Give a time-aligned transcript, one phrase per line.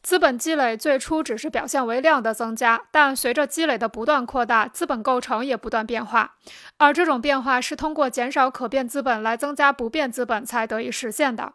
[0.00, 6.36] 资本积累最初只是表现为量的增加，但随着积累的不断扩大，资本构成也不断变化，
[6.78, 11.52] 而这种变化是通过减少可变资本来增加不变资本才得以实现的。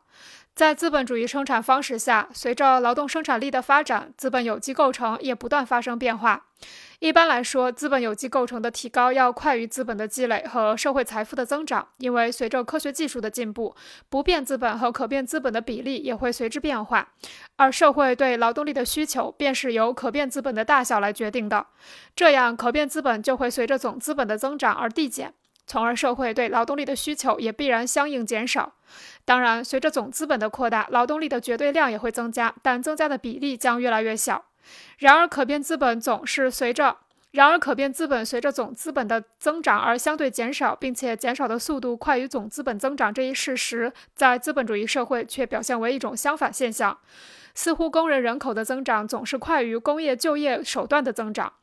[0.56, 6.46] 在资本主义生产方式下，随着劳动生产力的发展，资本有机构成也不断发生变化。
[7.00, 13.76] 一般来说，资本有机构成的提高要快于资本的积累和社会财富的增长，因为随着科学技术的进步，
[14.10, 17.10] 不变资本和可变资本的比例也会随之变化。
[17.56, 21.66] 而社会对劳动力的需求便是由可变资本的大小来决定的，
[22.16, 25.34] 这样可变资本就会随着总资本的增长而递减。
[25.66, 28.74] 从而，社会对劳动力的需求也必然相应减少。
[29.26, 34.46] 当然，随着总资本的扩大，劳动力的绝对量也会增加，但增加的比例将越来越小。
[34.98, 36.98] 然而，可变资本总是随着
[37.32, 46.96] 然而可变资本随着总资本的增长而相对减少，并且减少的速度快于总资本增长这一事实，在资本主义社会却表现为一种相反现象。
[47.56, 51.54] 似乎工人人口的增长总是快于工业就业手段的增长。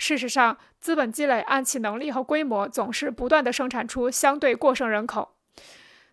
[0.00, 5.34] 事实上，资本积累按其能力和规模，总是不断地生产出相对过剩人口。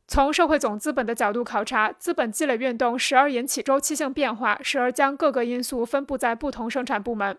[0.10, 7.38] 从社会总资本的角度考察，资本积累运动时而引起周期性变化，时而将各个因素分布在不同生产部门。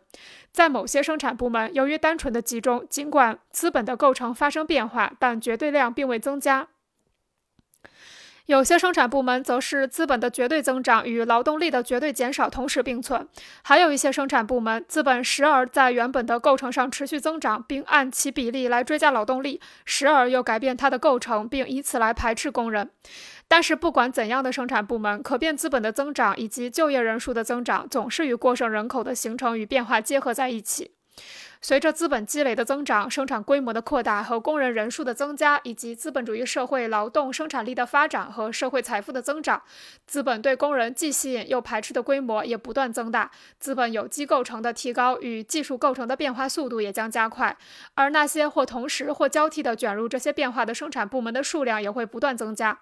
[0.51, 6.69] 在某些生产部门，由于单纯的集中，尽管资本的构成发生变化，但绝对量并未增加。
[8.49, 13.29] 有些生产部门则是资本的绝对增长与劳动力的绝对减少同时并存，
[13.63, 22.89] 还有一些生产部门，资本时而在原本的构成上持续增长，并按其比例来追加劳动力，时而又改变它的构成，并以此来排斥工人。
[23.47, 30.93] 但是，不管怎样的生产部门，可变资本的增长以及就业人数的增长，总是与过剩人口的形成与变化结合在一起。
[31.61, 39.61] 随着资本积累的增长、生产规模的扩大和工人人数的增加，以及资本主义社会劳动生产力的发展和社会财富的增长，
[40.07, 43.31] 资本对工人既吸引又排斥的规模也不断增大。
[43.59, 47.57] 资本有机构成的提高与技术构成的变化速度也将加快，
[47.95, 52.79] 而那些或同时或交替地卷入这些变化的生产部门的数量也会不断增加。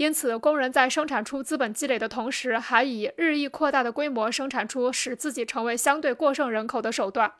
[0.00, 7.30] 因此，工人在生产出资本积累的同时，还以日益扩大的规模生产出使自己成为相对过剩人口的手段。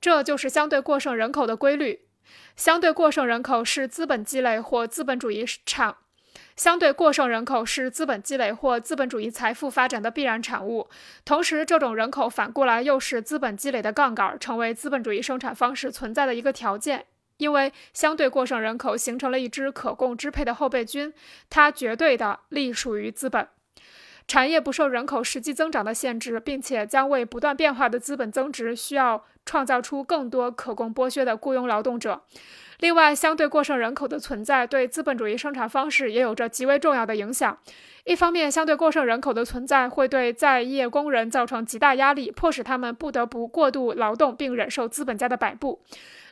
[0.00, 2.00] 这就是相对过剩人口的规律。
[2.56, 5.94] 相对过剩人口是资本积累或资本主义产，
[6.56, 10.88] 相对过剩人口是资本积累或资本主义财富发展的必然产物。
[11.24, 17.06] 同时，这种人口反过来又是资本积累的杠杆，成为资本主义生产方式存在的一个条件。
[17.38, 21.12] 因为相对过剩人口形成了一支可供支配的后备军，
[21.50, 23.48] 它绝对的隶属于资本。
[24.28, 32.22] 产业不受人口实际增长的限制，并且将为不断变化的资本增值需要创造出更多可供剥削的雇佣劳动者。
[32.80, 37.56] 另外，相对过剩人口的存在对资本主义生产方式也有着极为重要的影响。
[38.04, 45.80] 一方面，相对过剩人口的存在会对在业工人造成极大压力，迫使他们不得不过度劳动并忍受资本家的摆布。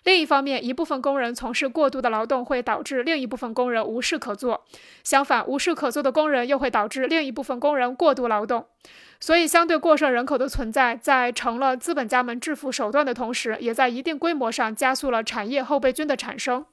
[0.05, 4.61] 另一方面，一部分工人从事过度的劳动会导致另一部分工人无事可做；
[5.03, 8.67] 相反，无事可做的工人又会导致另一部分工人过度劳动。
[9.19, 16.67] 所以，相对过剩人口的存在，在成了资本家们致富手段的同时，也在一定规模上加速了产业后备军的产生。